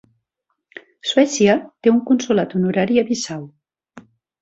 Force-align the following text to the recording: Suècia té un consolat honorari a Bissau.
Suècia 1.09 1.59
té 1.67 1.93
un 1.93 2.01
consolat 2.09 2.59
honorari 2.61 3.01
a 3.03 3.07
Bissau. 3.15 3.49